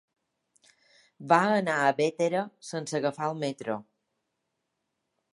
[1.33, 3.75] Va anar a Bétera sense agafar el metro.